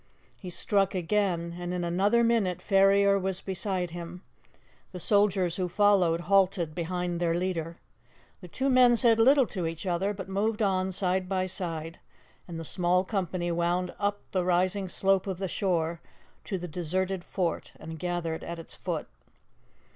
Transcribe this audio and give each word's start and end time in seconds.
He 0.35 0.49
struck 0.49 0.95
again, 0.95 1.57
and 1.59 1.75
in 1.75 1.83
another 1.83 2.23
minute 2.23 2.59
Ferrier 2.59 3.19
was 3.19 3.39
beside 3.39 3.91
him; 3.91 4.23
the 4.91 4.99
soldiers 4.99 5.57
who 5.57 5.69
followed 5.69 6.21
halted 6.21 6.73
behind 6.73 7.19
their 7.19 7.35
leader. 7.35 7.77
The 8.39 8.47
two 8.47 8.67
men 8.67 8.95
said 8.97 9.19
little 9.19 9.45
to 9.45 9.67
each 9.67 9.85
other, 9.85 10.11
but 10.11 10.27
moved 10.27 10.63
on 10.63 10.91
side 10.91 11.29
by 11.29 11.45
side, 11.45 11.99
and 12.47 12.59
the 12.59 12.65
small 12.65 13.03
company 13.03 13.51
wound 13.51 13.93
up 13.99 14.21
the 14.31 14.43
rising 14.43 14.87
slope 14.89 15.27
of 15.27 15.37
the 15.37 15.47
shore 15.47 16.01
to 16.45 16.57
the 16.57 16.67
deserted 16.67 17.23
fort 17.23 17.73
and 17.79 17.99
gathered 17.99 18.43
at 18.43 18.57
its 18.57 18.73
foot. 18.73 19.05